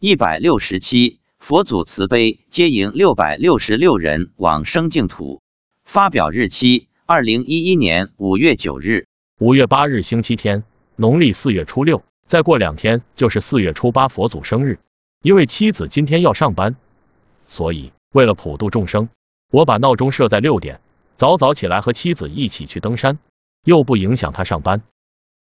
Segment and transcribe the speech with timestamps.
[0.00, 5.42] 一百六十七，佛祖慈悲，接迎六百六十六人往生净土。
[5.84, 9.08] 发表日期：二零一一年五月九日。
[9.40, 10.62] 五月八日星期天，
[10.94, 12.04] 农历四月初六。
[12.28, 14.78] 再过两天就是四月初八佛祖生日。
[15.20, 16.76] 因为妻子今天要上班，
[17.48, 19.08] 所以为了普度众生，
[19.50, 20.80] 我把闹钟设在六点，
[21.16, 23.18] 早早起来和妻子一起去登山，
[23.64, 24.80] 又不影响他上班。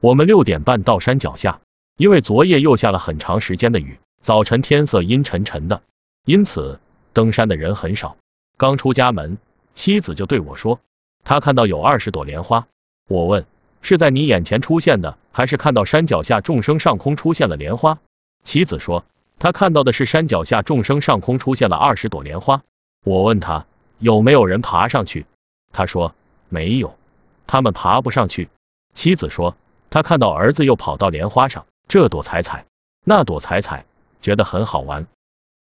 [0.02, 1.62] 我们六点半到山脚下，
[1.96, 4.00] 因为昨夜又下了很长时间的雨。
[4.28, 5.84] 早晨天色阴沉沉的，
[6.26, 6.82] 因此
[7.14, 8.18] 登山的人很少。
[8.58, 9.38] 刚出家门，
[9.74, 10.82] 妻子就对我说，
[11.24, 12.68] 她看到有二十朵莲花。
[13.08, 13.46] 我问，
[13.82, 18.00] 是在你眼前出现的，还是看到山脚下众生上空出现了莲花？
[18.44, 19.06] 妻子说，
[19.40, 22.64] 她看到的是山脚下众生上空出现了二十朵莲花。
[23.06, 23.66] 我问他
[23.98, 25.26] 有没有人爬上去，
[25.72, 26.14] 他说
[26.50, 26.98] 没有，
[27.46, 28.50] 他们爬不上去。
[28.94, 29.56] 妻子说，
[29.90, 32.66] 他看到儿子又跑到莲花上，这朵采采，
[33.06, 33.86] 那朵采采。
[34.22, 35.08] 觉得很好玩。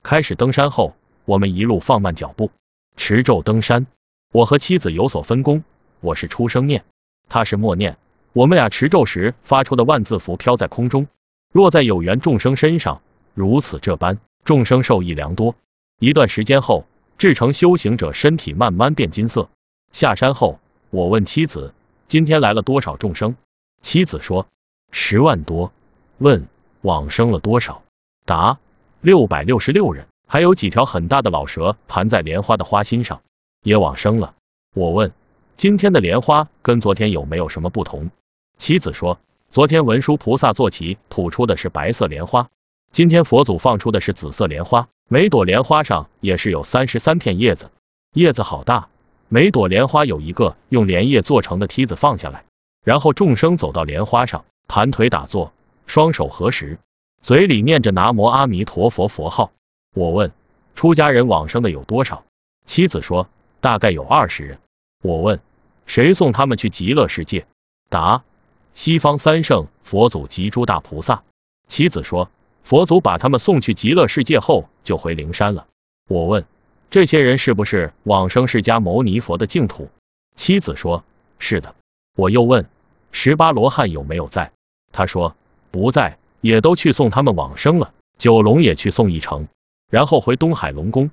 [0.02, 2.52] 开始登山后，我们一路放慢脚步，
[2.96, 3.88] 持咒登山。
[4.32, 5.64] 我和妻子有所分工，
[6.00, 6.84] 我是出声念，
[7.30, 7.98] 他是默念。
[8.34, 11.08] 我们俩持咒时发出的万字符飘在空中，
[11.52, 13.02] 落在有缘众生身上，
[13.34, 15.56] 如此这般，众生受益良多。
[16.00, 16.86] 一段时间后，
[17.18, 19.50] 至诚修行者身体慢慢变金色。
[19.92, 21.74] 下山后，我问妻子，
[22.08, 23.36] 今天来了多少众生？
[23.84, 24.48] 妻子说
[24.92, 25.72] 十万多。
[26.18, 26.48] 问
[26.82, 27.84] 往生了多少？
[28.26, 28.60] 答：
[29.02, 33.22] 六百六十六人，还有几条很大的老蛇盘在莲花的花心上，
[33.64, 34.34] 也往生了。
[34.74, 35.12] 我问：
[35.58, 38.10] 今天的莲花跟昨天有没有什么不同？
[38.58, 39.20] 妻子说：
[39.52, 42.48] 昨天文殊菩萨坐骑吐出的是白色莲花，
[42.92, 47.70] 今天佛祖放出的是紫色莲花，每朵莲花上也是有三十三片叶子，
[48.14, 48.88] 叶子好大。
[49.28, 52.46] 每朵莲花有一个用莲叶做成的梯子放下来，
[52.86, 55.52] 然后众生走到莲花上，盘腿打坐，
[55.88, 56.78] 双手合十。
[57.24, 59.54] 嘴里念着南无阿弥陀佛佛号。
[59.96, 60.34] 我问
[60.76, 62.26] 出家人往生的有多少？
[62.66, 63.30] 妻子说
[63.62, 64.60] 大概有二十人。
[65.02, 65.40] 我问
[65.86, 67.46] 谁送他们去极乐世界？
[67.88, 68.24] 答
[68.74, 71.24] 西方三圣佛祖及诸大菩萨。
[71.70, 72.30] 妻子说
[72.66, 75.66] 佛祖把他们送去极乐世界后就回灵山了。
[76.10, 76.46] 我问
[76.90, 79.90] 这些人是不是往生释迦牟尼佛的净土？
[80.36, 81.06] 妻子说
[81.40, 81.74] 是的。
[82.18, 82.68] 我又问
[83.14, 84.52] 十八罗汉有没有在？
[84.92, 85.38] 他说
[85.72, 86.18] 不在。
[86.44, 89.48] 也都去送他们往生了，九龙也去送一程，
[89.90, 91.10] 然后回东海龙宫。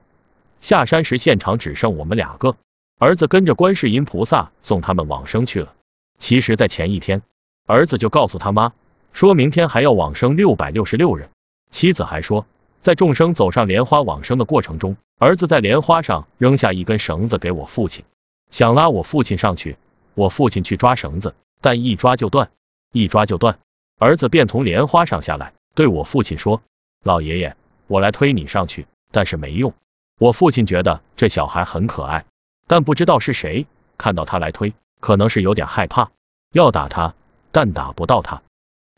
[0.60, 2.56] 下山时现场只剩我们两个，
[2.98, 5.72] 儿子跟着观世音菩萨送他们往生去了。
[6.18, 7.22] 其实，在前一天，
[7.64, 8.72] 儿子就告诉他妈，
[9.12, 11.28] 说明天还要往生六百六十六人。
[11.70, 12.44] 妻子还说，
[12.80, 18.04] 在众生走上莲花往生的过程中，儿子在莲花上扔下一根绳子给我父亲，
[18.50, 19.76] 想拉我父亲上去，
[20.14, 22.50] 我父亲去抓绳子，但一抓就断，
[22.92, 23.60] 一抓就断。
[24.00, 26.62] 儿子便从莲花上下来，对我父亲说
[27.04, 27.54] ：“老爷爷，
[27.86, 29.74] 我来推你上去，但是没用。”
[30.18, 32.24] 我父亲觉得这小孩很可爱，
[32.66, 33.66] 但不知道是谁
[33.98, 36.12] 看到他来推，可能是有点害怕，
[36.54, 37.14] 要打他，
[37.52, 38.40] 但打不到他。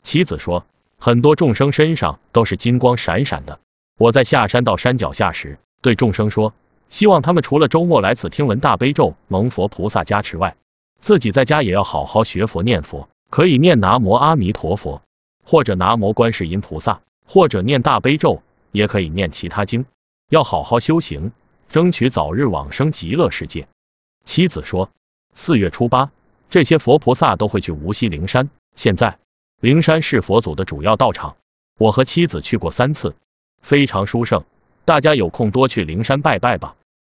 [0.03, 0.65] 妻子说
[0.97, 3.59] ：“很多众生身上都是金光闪闪的。”
[3.99, 6.53] 我在下山到山脚下时，对众生说
[6.87, 10.55] ：“希望他们除了周末来此听闻大悲咒，蒙佛菩萨加持外，
[11.01, 15.01] 自己在家也要好好学佛念佛。”可以念南无阿弥陀佛，
[15.43, 19.87] 或者南无观世音菩萨，或者念大悲咒，也可以念其他经。
[20.29, 21.31] 要好好修行，
[21.67, 23.67] 争取早日往生极乐世界。
[24.23, 24.91] 妻子说，
[25.33, 26.11] 四月初八，
[26.51, 28.51] 这些佛菩萨都会去无锡灵山。
[28.75, 29.17] 现在
[29.59, 31.35] 灵山是佛祖的主要道场，
[31.79, 33.15] 我和妻子去过三次，
[33.63, 34.43] 非常殊胜。
[34.85, 36.75] 大家有空多去灵山拜拜吧。